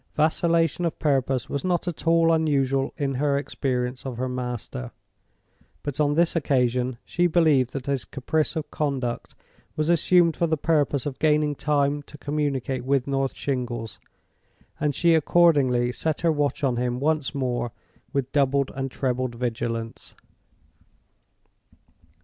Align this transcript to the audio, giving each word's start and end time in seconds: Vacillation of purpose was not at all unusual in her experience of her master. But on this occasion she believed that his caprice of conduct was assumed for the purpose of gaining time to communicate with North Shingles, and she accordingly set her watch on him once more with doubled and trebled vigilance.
Vacillation 0.15 0.83
of 0.83 0.97
purpose 0.97 1.47
was 1.47 1.63
not 1.63 1.87
at 1.87 2.07
all 2.07 2.33
unusual 2.33 2.91
in 2.97 3.13
her 3.21 3.37
experience 3.37 4.03
of 4.03 4.17
her 4.17 4.27
master. 4.27 4.89
But 5.83 5.99
on 5.99 6.15
this 6.15 6.35
occasion 6.35 6.97
she 7.05 7.27
believed 7.27 7.71
that 7.73 7.85
his 7.85 8.03
caprice 8.03 8.55
of 8.55 8.71
conduct 8.71 9.35
was 9.75 9.89
assumed 9.89 10.35
for 10.35 10.47
the 10.47 10.57
purpose 10.57 11.05
of 11.05 11.19
gaining 11.19 11.53
time 11.53 12.01
to 12.07 12.17
communicate 12.17 12.83
with 12.83 13.05
North 13.05 13.35
Shingles, 13.35 13.99
and 14.79 14.95
she 14.95 15.13
accordingly 15.13 15.91
set 15.91 16.21
her 16.21 16.31
watch 16.31 16.63
on 16.63 16.77
him 16.77 16.99
once 16.99 17.35
more 17.35 17.71
with 18.11 18.31
doubled 18.31 18.71
and 18.73 18.89
trebled 18.89 19.35
vigilance. 19.35 20.15